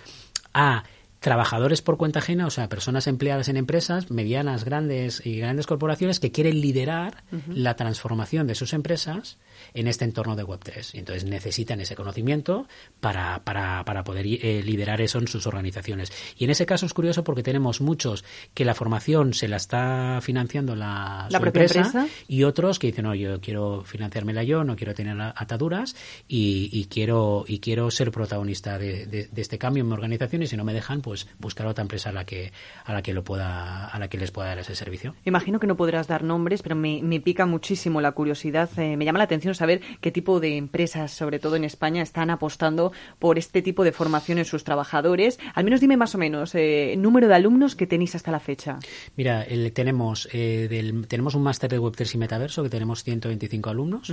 a 0.53 0.85
trabajadores 1.25 1.81
por 1.81 1.97
cuenta 1.97 2.19
ajena, 2.19 2.47
o 2.47 2.51
sea, 2.51 2.69
personas 2.69 3.07
empleadas 3.07 3.49
en 3.49 3.57
empresas 3.57 4.11
medianas, 4.11 4.65
grandes 4.65 5.25
y 5.25 5.39
grandes 5.39 5.67
corporaciones 5.67 6.21
que 6.21 6.31
quieren 6.31 6.61
liderar 6.61 7.25
uh 7.33 7.37
-huh. 7.37 7.55
la 7.55 7.77
transformación 7.77 8.47
de 8.47 8.55
sus 8.55 8.75
empresas 8.75 9.39
en 9.73 9.89
este 9.89 10.05
entorno 10.05 10.37
de 10.37 10.45
Web3. 10.45 10.95
Y 10.95 10.99
entonces 10.99 11.25
necesitan 11.25 11.81
ese 11.81 11.97
conocimiento 11.97 12.67
para, 13.01 13.43
para, 13.43 13.85
para 13.87 14.05
poder 14.05 14.27
eh, 14.27 14.63
liderar 14.63 15.01
eso 15.01 15.19
en 15.19 15.27
sus 15.27 15.47
organizaciones. 15.47 16.13
Y 16.37 16.45
en 16.45 16.51
ese 16.51 16.67
caso 16.67 16.85
es 16.85 16.93
curioso 16.93 17.25
porque 17.25 17.43
tenemos 17.43 17.81
muchos 17.81 18.23
que 18.53 18.67
la 18.67 18.75
formación 18.75 19.33
se 19.33 19.49
la 19.49 19.57
está 19.57 20.21
financiando 20.21 20.77
la, 20.77 21.27
¿La 21.31 21.39
empresa, 21.39 21.79
empresa, 21.79 22.07
y 22.29 22.45
otros 22.45 22.79
que 22.79 22.89
dicen, 22.89 23.05
no, 23.05 23.15
yo 23.15 23.41
quiero 23.41 23.83
financiármela 23.85 24.43
yo, 24.43 24.63
no 24.63 24.77
quiero 24.77 24.93
tener 24.93 25.19
ataduras 25.21 25.97
y, 26.29 26.69
y 26.71 26.85
quiero, 26.87 27.45
y 27.49 27.61
quiero 27.61 27.91
ser 27.91 28.11
protagonista 28.11 28.79
de, 28.79 29.07
de, 29.07 29.29
de, 29.29 29.43
este 29.43 29.57
cambio 29.57 29.83
en 29.83 29.89
mi 29.89 29.95
organización 29.95 30.43
y 30.43 30.47
si 30.47 30.57
no 30.57 30.65
me 30.65 30.75
dejan, 30.75 31.01
pues 31.01 31.14
pues 31.15 31.29
buscar 31.39 31.67
otra 31.67 31.83
empresa 31.83 32.09
a 32.11 32.13
la 32.13 32.25
que 32.25 32.53
a 32.85 32.93
la 32.93 33.03
que 33.03 33.13
lo 33.13 33.23
pueda 33.23 33.87
a 33.87 33.99
la 33.99 34.09
que 34.09 34.19
les 34.19 34.33
pueda 34.33 34.49
dar 34.49 34.59
ese 34.59 34.75
servicio. 34.75 35.15
Imagino 35.25 35.61
que 35.61 35.67
no 35.67 35.77
podrás 35.77 36.09
dar 36.09 36.25
nombres, 36.25 36.63
pero 36.63 36.75
me, 36.75 37.21
pica 37.21 37.47
muchísimo 37.47 38.01
la 38.01 38.13
curiosidad. 38.13 38.69
Eh, 38.79 38.97
me 38.97 39.05
llama 39.05 39.19
la 39.19 39.25
atención 39.25 39.55
saber 39.55 39.81
qué 40.01 40.11
tipo 40.11 40.41
de 40.41 40.57
empresas, 40.57 41.13
sobre 41.13 41.39
todo 41.39 41.55
en 41.55 41.65
España, 41.65 42.03
están 42.03 42.31
apostando 42.31 42.93
por 43.19 43.39
este 43.39 43.63
tipo 43.63 43.85
de 43.85 43.93
formación 43.93 44.39
en 44.39 44.45
sus 44.45 44.65
trabajadores. 44.65 45.39
Al 45.55 45.65
menos 45.65 45.81
dime 45.81 45.97
más 45.97 46.15
o 46.15 46.19
menos 46.19 46.55
eh, 46.55 46.95
número 46.99 47.29
de 47.29 47.35
alumnos 47.35 47.77
que 47.77 47.87
tenéis 47.87 48.15
hasta 48.17 48.33
la 48.33 48.41
fecha. 48.41 48.79
Mira, 49.17 49.47
tenemos 49.73 50.29
del, 50.33 51.07
tenemos 51.07 51.35
un 51.35 51.43
máster 51.43 51.71
de 51.71 51.81
Web3 51.81 52.15
y 52.15 52.19
Metaverso 52.19 52.63
que 52.63 52.71
tenemos 52.71 53.05
125 53.05 53.71
alumnos 53.71 54.13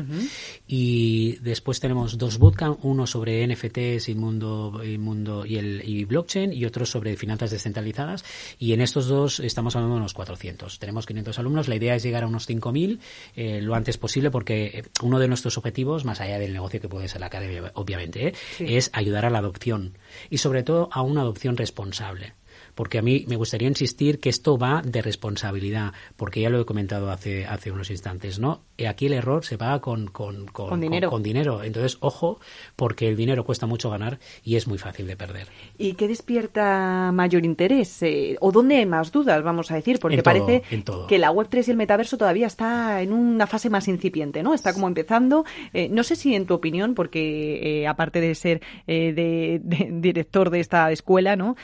y 0.67 1.37
después 1.41 1.79
tenemos 1.79 2.17
dos 2.17 2.37
bootcamp, 2.37 2.85
uno 2.85 3.07
sobre 3.07 3.45
NFTs 3.47 4.09
y 4.09 4.15
mundo 4.15 4.81
y 4.83 4.97
mundo 4.97 5.45
y 5.45 5.57
el 5.57 5.81
y 5.83 6.05
blockchain 6.05 6.53
y 6.53 6.65
otro 6.65 6.85
sobre 6.91 7.15
finanzas 7.15 7.51
descentralizadas 7.51 8.23
y 8.59 8.73
en 8.73 8.81
estos 8.81 9.07
dos 9.07 9.39
estamos 9.39 9.75
hablando 9.75 9.95
de 9.95 10.01
unos 10.01 10.13
400. 10.13 10.79
Tenemos 10.79 11.05
500 11.05 11.39
alumnos, 11.39 11.67
la 11.67 11.75
idea 11.75 11.95
es 11.95 12.03
llegar 12.03 12.23
a 12.23 12.27
unos 12.27 12.45
5000 12.45 12.99
eh, 13.35 13.61
lo 13.61 13.75
antes 13.75 13.97
posible 13.97 14.31
porque 14.31 14.65
eh, 14.65 14.83
uno 15.01 15.19
de 15.19 15.27
nuestros 15.27 15.57
objetivos 15.57 16.05
más 16.05 16.21
allá 16.21 16.39
del 16.39 16.53
negocio 16.53 16.79
que 16.79 16.89
puede 16.89 17.07
ser 17.07 17.21
la 17.21 17.27
academia 17.27 17.71
obviamente 17.75 18.27
eh, 18.27 18.33
es 18.59 18.89
ayudar 18.93 19.25
a 19.25 19.29
la 19.29 19.39
adopción 19.39 19.97
y 20.29 20.37
sobre 20.37 20.63
todo 20.63 20.89
a 20.91 21.01
una 21.01 21.21
adopción 21.21 21.57
responsable 21.57 22.33
porque 22.75 22.97
a 22.97 23.01
mí 23.01 23.25
me 23.27 23.35
gustaría 23.35 23.67
insistir 23.67 24.19
que 24.19 24.29
esto 24.29 24.57
va 24.57 24.81
de 24.81 25.01
responsabilidad, 25.01 25.93
porque 26.15 26.41
ya 26.41 26.49
lo 26.49 26.59
he 26.59 26.65
comentado 26.65 27.11
hace, 27.11 27.45
hace 27.45 27.71
unos 27.71 27.89
instantes, 27.89 28.39
¿no? 28.39 28.63
Aquí 28.87 29.07
el 29.07 29.13
error 29.13 29.45
se 29.45 29.57
paga 29.57 29.79
con, 29.79 30.07
con, 30.07 30.45
con, 30.47 30.79
dinero. 30.79 31.09
Con, 31.09 31.23
dinero. 31.23 31.63
Entonces, 31.63 31.97
ojo, 32.01 32.39
porque 32.75 33.07
el 33.07 33.15
dinero 33.15 33.43
cuesta 33.43 33.65
mucho 33.65 33.89
ganar 33.89 34.19
y 34.43 34.55
es 34.55 34.67
muy 34.67 34.77
fácil 34.77 35.07
de 35.07 35.15
perder. 35.15 35.47
¿Y 35.77 35.93
qué 35.93 36.07
despierta 36.07 37.11
mayor 37.13 37.45
interés? 37.45 38.01
Eh, 38.03 38.37
¿O 38.39 38.51
dónde 38.51 38.77
hay 38.77 38.85
más 38.85 39.11
dudas, 39.11 39.43
vamos 39.43 39.71
a 39.71 39.75
decir? 39.75 39.99
Porque 39.99 40.23
parece 40.23 40.63
que 41.07 41.17
la 41.17 41.31
Web3 41.31 41.67
y 41.67 41.71
el 41.71 41.77
metaverso 41.77 42.17
todavía 42.17 42.47
está 42.47 43.01
en 43.01 43.13
una 43.13 43.47
fase 43.47 43.69
más 43.69 43.87
incipiente, 43.87 44.43
¿no? 44.43 44.53
Está 44.53 44.73
como 44.73 44.87
empezando. 44.87 45.45
Eh, 45.73 45.89
no 45.89 46.03
sé 46.03 46.15
si 46.15 46.35
en 46.35 46.45
tu 46.45 46.53
opinión, 46.53 46.95
porque 46.95 47.81
eh, 47.81 47.87
aparte 47.87 48.21
de 48.21 48.35
ser 48.35 48.61
de, 48.87 49.61
director 49.91 50.49
de 50.49 50.59
esta 50.59 50.91
escuela, 50.91 51.35
¿no? 51.35 51.55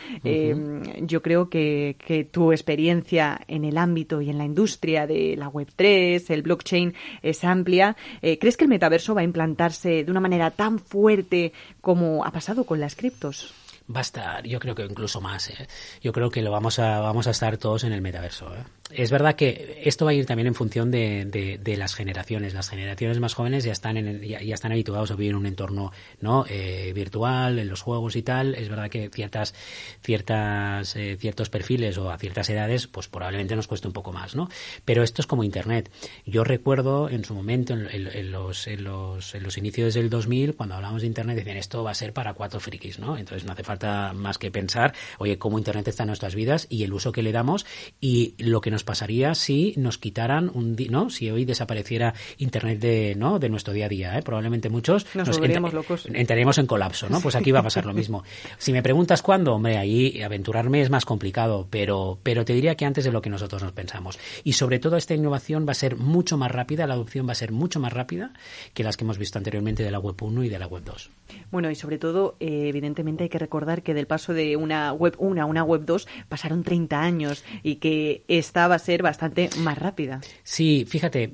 yo 1.01 1.21
creo 1.21 1.50
que, 1.50 1.95
que, 2.05 2.24
tu 2.24 2.51
experiencia 2.51 3.39
en 3.47 3.63
el 3.63 3.77
ámbito 3.77 4.21
y 4.21 4.29
en 4.29 4.38
la 4.38 4.45
industria 4.45 5.07
de 5.07 5.36
la 5.38 5.50
Web3, 5.50 6.24
el 6.29 6.41
blockchain, 6.41 6.93
es 7.22 7.44
amplia. 7.44 7.96
Eh, 8.22 8.40
¿Crees 8.40 8.58
que 8.58 8.66
el 8.66 8.70
metaverso 8.70 9.16
va 9.16 9.22
a 9.22 9.24
implantarse 9.24 10.04
de 10.04 10.12
una 10.12 10.20
manera 10.20 10.52
tan 10.52 10.80
fuerte 10.80 11.54
como 11.82 12.26
ha 12.26 12.32
pasado 12.32 12.66
con 12.66 12.80
las 12.80 12.96
criptos? 12.96 13.54
Va 13.94 14.00
a 14.00 14.02
estar, 14.02 14.46
yo 14.46 14.60
creo 14.60 14.76
que 14.76 14.84
incluso 14.84 15.22
más. 15.22 15.50
¿eh? 15.50 15.68
Yo 16.02 16.12
creo 16.12 16.30
que 16.30 16.42
lo 16.42 16.52
vamos 16.52 16.78
a, 16.80 17.00
vamos 17.00 17.28
a 17.28 17.32
estar 17.32 17.58
todos 17.58 17.86
en 17.86 17.94
el 17.94 18.02
metaverso. 18.02 18.54
¿eh? 18.54 18.64
Es 18.91 19.12
verdad 19.12 19.36
que 19.36 19.82
esto 19.84 20.06
va 20.06 20.12
a 20.12 20.13
ir 20.13 20.25
también 20.25 20.48
en 20.48 20.56
función 20.56 20.91
de, 20.91 21.60
de, 21.62 21.77
las 21.77 21.94
generaciones. 21.94 22.53
Las 22.53 22.70
generaciones 22.70 23.20
más 23.20 23.34
jóvenes 23.34 23.63
ya 23.63 23.74
están 23.74 23.98
en 23.98 24.22
ya, 24.22 24.39
están 24.39 24.72
habituados 24.72 25.12
a 25.12 25.15
vivir 25.15 25.32
en 25.32 25.38
un 25.38 25.46
entorno 25.46 25.91
no 26.22 26.46
eh, 26.50 26.94
virtual, 26.96 27.60
en 27.60 27.67
los 27.67 27.82
juegos 27.82 28.15
y 28.15 28.24
tal. 28.24 28.56
Es 28.56 28.70
verdad 28.70 28.89
que 28.89 29.10
ciertas 29.10 29.53
ciertas 30.01 30.96
eh, 30.96 31.17
ciertos 31.20 31.50
perfiles 31.50 31.98
o 31.98 32.10
a 32.10 32.17
ciertas 32.17 32.50
edades, 32.50 32.88
pues 32.88 33.08
probablemente 33.08 33.56
nos 33.56 33.67
cueste 33.67 33.88
un 33.88 33.94
poco 33.94 34.13
más, 34.13 34.36
¿no? 34.36 34.50
Pero 34.86 35.03
esto 35.03 35.22
es 35.22 35.27
como 35.27 35.44
Internet. 35.44 35.91
Yo 36.25 36.44
recuerdo 36.44 37.10
en 37.10 37.25
su 37.25 37.34
momento, 37.34 37.74
en, 37.74 38.32
los, 38.32 38.67
en, 38.67 38.84
los, 38.84 39.36
en 39.36 39.44
los 39.44 39.58
inicios 39.58 39.94
del 39.96 40.10
2000, 40.10 40.56
cuando 40.56 40.75
hablamos 40.75 41.01
de 41.01 41.08
Internet, 41.08 41.36
decían 41.36 41.58
esto 41.58 41.84
va 41.84 41.91
a 41.91 41.96
ser 41.96 42.13
para 42.13 42.34
cuatro 42.34 42.60
frikis, 42.60 43.00
¿no? 43.00 43.17
Entonces 43.17 43.46
no 43.46 43.51
hace 43.51 43.63
falta 43.63 44.13
más 44.13 44.38
que 44.38 44.50
pensar, 44.50 44.94
oye, 45.17 45.38
cómo 45.38 45.58
Internet 45.58 45.88
está 45.89 46.03
en 46.03 46.08
nuestras 46.08 46.36
vidas 46.36 46.67
y 46.70 46.84
el 46.84 46.94
uso 46.94 47.12
que 47.12 47.22
le 47.22 47.32
damos 47.32 47.65
y 48.00 48.36
lo 48.38 48.62
que 48.62 48.72
nos 48.72 48.76
pasaría 48.84 49.36
si 49.36 49.74
nos 49.77 49.98
quitaran 49.98 50.51
un 50.53 50.75
no 50.89 51.10
si 51.10 51.29
hoy 51.29 51.46
desapareciera 51.46 52.13
internet 52.38 52.79
de 52.79 53.15
no 53.15 53.39
de 53.39 53.50
nuestro 53.50 53.74
día 53.74 53.86
a 53.86 53.89
día 53.89 54.17
¿eh? 54.17 54.22
probablemente 54.22 54.69
muchos 54.69 55.05
nos, 55.15 55.27
nos 55.39 55.74
locos. 55.74 56.07
entraríamos 56.12 56.57
en 56.57 56.67
colapso 56.67 57.10
no 57.10 57.22
pues 57.22 57.36
aquí 57.36 57.51
va 57.51 57.60
a 57.60 57.63
pasar 57.63 57.86
lo 57.86 57.93
mismo. 57.98 58.24
Si 58.57 58.72
me 58.72 58.84
preguntas 58.84 59.22
cuándo 59.22 59.55
hombre 59.55 59.77
ahí 59.77 60.22
aventurarme 60.22 60.81
es 60.81 60.89
más 60.89 61.05
complicado 61.05 61.67
pero 61.69 62.19
pero 62.24 62.46
te 62.46 62.53
diría 62.53 62.75
que 62.75 62.86
antes 62.86 63.03
de 63.03 63.12
lo 63.12 63.22
que 63.22 63.29
nosotros 63.29 63.63
nos 63.63 63.72
pensamos. 63.72 64.19
Y 64.43 64.53
sobre 64.53 64.79
todo 64.79 64.98
esta 64.98 65.13
innovación 65.13 65.65
va 65.67 65.72
a 65.72 65.75
ser 65.75 65.98
mucho 65.98 66.38
más 66.38 66.51
rápida 66.51 66.88
la 66.88 66.93
adopción 66.93 67.27
va 67.27 67.31
a 67.31 67.36
ser 67.36 67.51
mucho 67.51 67.79
más 67.79 67.93
rápida 67.93 68.34
que 68.74 68.84
las 68.84 68.98
que 68.98 69.03
hemos 69.03 69.17
visto 69.17 69.38
anteriormente 69.38 69.84
de 69.84 69.91
la 69.91 70.00
web 70.00 70.15
1 70.22 70.43
y 70.43 70.50
de 70.50 70.60
la 70.60 70.67
web 70.67 70.84
2 70.84 71.10
bueno 71.51 71.69
y 71.72 71.75
sobre 71.75 71.98
todo 71.98 72.36
eh, 72.39 72.67
evidentemente 72.67 73.24
hay 73.24 73.29
que 73.29 73.39
recordar 73.39 73.84
que 73.84 73.93
del 73.93 74.07
paso 74.07 74.34
de 74.34 74.55
una 74.55 74.93
web 74.93 75.15
1 75.17 75.41
a 75.41 75.46
una 75.46 75.63
web 75.63 75.84
2 75.86 76.07
pasaron 76.29 76.63
30 76.63 77.01
años 77.01 77.43
y 77.63 77.75
que 77.75 78.24
esta 78.27 78.66
va 78.67 78.75
a 78.75 78.79
ser 78.79 79.03
bastante 79.03 79.50
más 79.57 79.77
rápida. 79.77 80.21
Sí, 80.43 80.86
fíjate, 80.88 81.31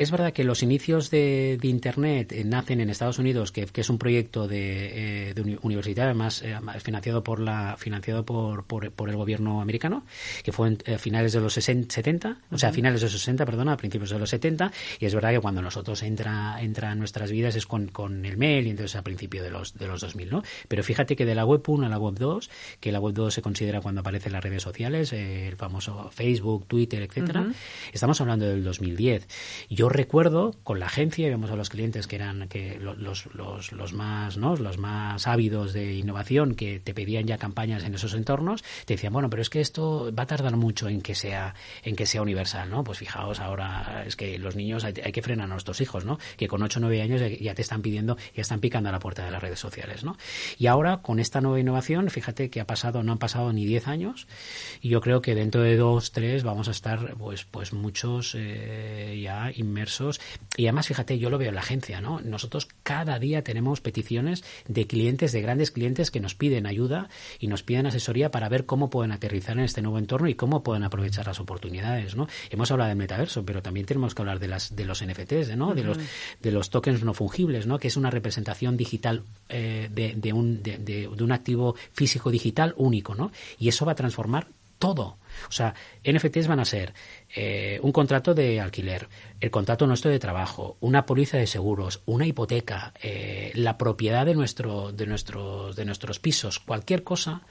es 0.00 0.10
verdad 0.10 0.32
que 0.32 0.44
los 0.44 0.62
inicios 0.62 1.10
de, 1.10 1.58
Internet 1.62 2.32
eh, 2.32 2.44
nacen 2.44 2.80
en 2.80 2.90
Estados 2.90 3.18
Unidos, 3.18 3.52
que, 3.52 3.68
es 3.74 3.90
un 3.90 3.98
proyecto 3.98 4.46
de, 4.46 5.30
eh, 5.30 5.56
universidad, 5.62 6.06
además 6.06 6.42
eh, 6.42 6.56
financiado 6.82 7.24
por 7.24 7.40
la 7.40 7.76
financiado 7.78 8.24
por, 8.24 8.64
por, 8.64 9.08
el 9.08 9.16
gobierno 9.16 9.60
americano, 9.60 10.04
que 10.42 10.52
fue 10.52 10.76
a 10.86 10.98
finales 10.98 11.32
de 11.32 11.40
los 11.40 11.54
70, 11.54 12.38
o 12.50 12.58
sea, 12.58 12.70
a 12.70 12.72
finales 12.72 13.00
de 13.00 13.06
los 13.06 13.12
60, 13.12 13.44
perdona, 13.44 13.72
a 13.72 13.76
principios 13.76 14.10
de 14.10 14.18
los 14.18 14.30
70, 14.30 14.72
y 14.98 15.06
es 15.06 15.14
verdad 15.14 15.30
que 15.32 15.40
cuando 15.40 15.62
nosotros 15.62 16.02
entra, 16.02 16.56
entra 16.60 16.92
en 16.92 16.98
nuestras 16.98 17.30
vidas 17.30 17.56
es 17.56 17.66
con, 17.66 17.88
con 17.88 18.24
el 18.24 18.36
mail 18.36 18.66
y 18.66 18.70
entonces 18.70 18.96
a 18.96 19.02
principio 19.02 19.42
de 19.42 19.50
los, 19.50 19.74
de 19.74 19.86
los 19.86 20.00
2000, 20.00 20.30
¿no? 20.30 20.42
Pero 20.68 20.82
fíjate 20.82 21.16
que 21.16 21.26
de 21.26 21.34
la 21.34 21.44
web 21.44 21.62
1 21.66 21.86
a 21.86 21.88
la 21.88 21.98
web 21.98 22.14
2, 22.14 22.50
que 22.80 22.92
la 22.92 23.00
web 23.00 23.14
2 23.14 23.34
se 23.34 23.42
considera 23.42 23.80
cuando 23.80 24.00
aparecen 24.00 24.32
las 24.32 24.42
redes 24.42 24.62
sociales, 24.62 25.12
el 25.12 25.56
famoso 25.56 26.10
Facebook, 26.10 26.43
Twitter, 26.66 27.02
etcétera. 27.02 27.46
Estamos 27.92 28.20
hablando 28.20 28.46
del 28.46 28.64
2010. 28.64 29.28
Yo 29.70 29.88
recuerdo 29.88 30.54
con 30.62 30.80
la 30.80 30.86
agencia, 30.86 31.28
vemos 31.28 31.50
a 31.50 31.56
los 31.56 31.70
clientes 31.70 32.06
que 32.06 32.16
eran 32.16 32.48
que 32.48 32.78
los, 32.78 33.26
los, 33.34 33.72
los 33.72 33.92
más 33.92 34.36
¿no? 34.36 34.56
los 34.56 34.78
más 34.78 35.26
ávidos 35.26 35.72
de 35.72 35.94
innovación 35.94 36.54
que 36.54 36.80
te 36.80 36.94
pedían 36.94 37.26
ya 37.26 37.38
campañas 37.38 37.84
en 37.84 37.94
esos 37.94 38.14
entornos, 38.14 38.64
te 38.84 38.94
decían, 38.94 39.12
bueno, 39.12 39.30
pero 39.30 39.42
es 39.42 39.50
que 39.50 39.60
esto 39.60 40.12
va 40.16 40.24
a 40.24 40.26
tardar 40.26 40.56
mucho 40.56 40.88
en 40.88 41.00
que 41.00 41.14
sea 41.14 41.54
en 41.82 41.96
que 41.96 42.06
sea 42.06 42.22
universal, 42.22 42.70
¿no? 42.70 42.84
Pues 42.84 42.98
fijaos, 42.98 43.40
ahora 43.40 44.04
es 44.06 44.16
que 44.16 44.38
los 44.38 44.56
niños 44.56 44.84
hay, 44.84 44.92
que 44.92 45.22
frenar 45.22 45.46
a 45.46 45.48
nuestros 45.48 45.80
hijos, 45.80 46.04
¿no? 46.04 46.18
Que 46.36 46.48
con 46.48 46.62
8 46.62 46.78
o 46.78 46.82
9 46.82 47.02
años 47.02 47.22
ya 47.40 47.54
te 47.54 47.62
están 47.62 47.82
pidiendo, 47.82 48.16
ya 48.34 48.42
están 48.42 48.60
picando 48.60 48.88
a 48.88 48.92
la 48.92 48.98
puerta 48.98 49.24
de 49.24 49.30
las 49.30 49.42
redes 49.42 49.58
sociales, 49.58 50.04
¿no? 50.04 50.16
Y 50.58 50.66
ahora 50.66 50.98
con 51.02 51.20
esta 51.20 51.40
nueva 51.40 51.60
innovación, 51.60 52.10
fíjate 52.10 52.50
que 52.50 52.60
ha 52.60 52.66
pasado, 52.66 53.02
no 53.02 53.12
han 53.12 53.18
pasado 53.18 53.52
ni 53.52 53.64
10 53.64 53.88
años 53.88 54.26
y 54.80 54.88
yo 54.88 55.00
creo 55.00 55.22
que 55.22 55.34
dentro 55.34 55.62
de 55.62 55.76
2, 55.76 56.12
3 56.12 56.33
vamos 56.42 56.54
vamos 56.54 56.68
a 56.68 56.70
estar 56.70 57.16
pues 57.16 57.44
pues 57.44 57.72
muchos 57.72 58.36
eh, 58.38 59.20
ya 59.20 59.50
inmersos. 59.54 60.20
Y 60.56 60.66
además 60.66 60.86
fíjate 60.86 61.18
yo 61.18 61.28
lo 61.28 61.36
veo 61.36 61.48
en 61.48 61.56
la 61.56 61.62
agencia 61.62 62.00
no 62.00 62.20
nosotros 62.20 62.68
cada 62.84 63.18
día 63.18 63.42
tenemos 63.42 63.80
peticiones 63.80 64.44
de 64.68 64.86
clientes 64.86 65.32
de 65.32 65.42
grandes 65.42 65.72
clientes 65.72 66.12
que 66.12 66.20
nos 66.20 66.36
piden 66.36 66.66
ayuda 66.66 67.08
y 67.40 67.48
nos 67.48 67.64
piden 67.64 67.86
asesoría 67.86 68.30
para 68.30 68.48
ver 68.48 68.66
cómo 68.66 68.88
pueden 68.88 69.10
aterrizar 69.10 69.58
en 69.58 69.64
este 69.64 69.82
nuevo 69.82 69.98
entorno 69.98 70.28
y 70.28 70.34
cómo 70.34 70.62
pueden 70.62 70.84
aprovechar 70.84 71.26
las 71.26 71.40
oportunidades 71.40 72.14
no 72.14 72.28
hemos 72.50 72.70
hablado 72.70 72.88
del 72.88 72.98
metaverso 72.98 73.44
pero 73.44 73.60
también 73.60 73.86
tenemos 73.86 74.14
que 74.14 74.22
hablar 74.22 74.38
de 74.38 74.46
las 74.46 74.76
de 74.76 74.84
los 74.84 75.04
NFTs 75.04 75.56
no 75.56 75.74
de 75.74 75.82
los 75.82 75.98
de 76.40 76.52
los 76.52 76.70
tokens 76.70 77.02
no 77.02 77.14
fungibles 77.14 77.66
no 77.66 77.80
que 77.80 77.88
es 77.88 77.96
una 77.96 78.10
representación 78.10 78.76
digital 78.76 79.24
eh, 79.48 79.90
de, 79.92 80.14
de, 80.16 80.32
un 80.32 80.62
de, 80.62 80.78
de 80.78 81.08
un 81.08 81.32
activo 81.32 81.74
físico 81.92 82.30
digital 82.30 82.74
único 82.76 83.16
no 83.16 83.32
y 83.58 83.68
eso 83.68 83.84
va 83.84 83.92
a 83.92 83.96
transformar 83.96 84.46
todo 84.84 85.18
o 85.48 85.52
sea, 85.52 85.74
NFTs 86.04 86.46
van 86.46 86.60
a 86.60 86.64
ser 86.64 86.94
eh, 87.34 87.78
un 87.82 87.92
contrato 87.92 88.34
de 88.34 88.60
alquiler, 88.60 89.08
el 89.40 89.50
contrato 89.50 89.86
nuestro 89.86 90.10
de 90.10 90.18
trabajo, 90.18 90.76
una 90.80 91.06
póliza 91.06 91.36
de 91.36 91.46
seguros, 91.46 92.02
una 92.06 92.26
hipoteca, 92.26 92.94
eh, 93.02 93.52
la 93.54 93.76
propiedad 93.76 94.26
de 94.26 94.34
nuestro, 94.34 94.92
de 94.92 95.06
nuestros, 95.06 95.76
de 95.76 95.84
nuestros 95.84 96.18
pisos, 96.18 96.60
cualquier 96.60 97.02
cosa 97.02 97.42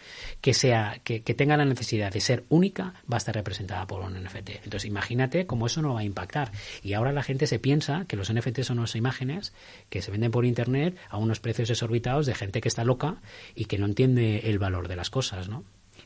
que 0.41 0.53
sea, 0.53 0.99
que, 1.03 1.19
tenga 1.33 1.57
la 1.57 1.65
necesidad 1.65 2.11
de 2.11 2.21
ser 2.21 2.43
única, 2.49 2.93
va 3.11 3.15
a 3.15 3.17
estar 3.17 3.33
representada 3.33 3.87
por 3.87 4.01
un 4.01 4.23
NFT. 4.23 4.49
Entonces, 4.63 4.85
imagínate 4.85 5.47
cómo 5.47 5.65
eso 5.65 5.81
no 5.81 5.95
va 5.95 6.01
a 6.01 6.03
impactar. 6.03 6.51
Y 6.83 6.93
ahora 6.93 7.11
la 7.11 7.23
gente 7.23 7.47
se 7.47 7.57
piensa 7.57 8.05
que 8.07 8.15
los 8.15 8.31
NFTs 8.31 8.67
son 8.67 8.77
unas 8.77 8.95
imágenes 8.95 9.51
que 9.89 10.01
se 10.01 10.11
venden 10.11 10.31
por 10.31 10.45
internet 10.45 10.95
a 11.09 11.17
unos 11.17 11.39
precios 11.39 11.69
desorbitados 11.69 12.27
de 12.27 12.35
gente 12.35 12.61
que 12.61 12.67
está 12.67 12.83
loca 12.83 13.17
y 13.55 13.65
que 13.65 13.79
no 13.79 13.87
entiende 13.87 14.49
el 14.49 14.59
valor 14.59 14.87
de 14.87 14.95
las 14.95 15.09
cosas, 15.09 15.49
¿no? 15.49 15.63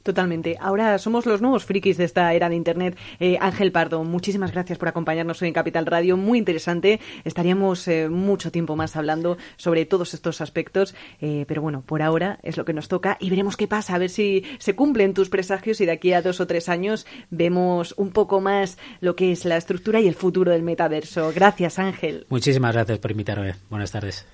Totalmente. 0.07 0.55
Ahora 0.61 0.97
somos 0.99 1.25
los 1.25 1.41
nuevos 1.41 1.65
frikis 1.65 1.97
de 1.97 2.05
esta 2.05 2.33
era 2.33 2.47
de 2.47 2.55
Internet. 2.55 2.97
Eh, 3.19 3.37
Ángel 3.41 3.73
Pardo, 3.73 4.05
muchísimas 4.05 4.53
gracias 4.53 4.77
por 4.77 4.87
acompañarnos 4.87 5.41
hoy 5.41 5.49
en 5.49 5.53
Capital 5.53 5.85
Radio. 5.85 6.15
Muy 6.15 6.37
interesante. 6.37 7.01
Estaríamos 7.25 7.85
eh, 7.89 8.07
mucho 8.07 8.49
tiempo 8.49 8.77
más 8.77 8.95
hablando 8.95 9.37
sobre 9.57 9.85
todos 9.85 10.13
estos 10.13 10.39
aspectos, 10.39 10.95
eh, 11.19 11.43
pero 11.45 11.61
bueno, 11.61 11.83
por 11.85 12.01
ahora 12.01 12.39
es 12.41 12.55
lo 12.55 12.63
que 12.63 12.71
nos 12.71 12.87
toca 12.87 13.17
y 13.19 13.29
veremos 13.29 13.57
qué 13.57 13.67
pasa, 13.67 13.95
a 13.95 13.97
ver 13.97 14.09
si 14.09 14.45
se 14.59 14.77
cumplen 14.77 15.13
tus 15.13 15.27
presagios 15.27 15.81
y 15.81 15.85
de 15.85 15.91
aquí 15.91 16.13
a 16.13 16.21
dos 16.21 16.39
o 16.39 16.47
tres 16.47 16.69
años 16.69 17.05
vemos 17.29 17.93
un 17.97 18.11
poco 18.11 18.39
más 18.39 18.77
lo 19.01 19.17
que 19.17 19.33
es 19.33 19.43
la 19.43 19.57
estructura 19.57 19.99
y 19.99 20.07
el 20.07 20.15
futuro 20.15 20.53
del 20.53 20.63
metaverso. 20.63 21.33
Gracias, 21.35 21.79
Ángel. 21.79 22.25
Muchísimas 22.29 22.73
gracias 22.73 22.99
por 22.99 23.11
invitarme. 23.11 23.55
Buenas 23.69 23.91
tardes. 23.91 24.25